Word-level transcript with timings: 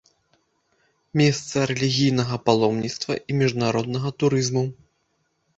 Месца 1.19 1.57
рэлігійнага 1.71 2.35
паломніцтва 2.47 3.13
і 3.29 3.39
міжнароднага 3.43 4.09
турызму. 4.23 4.65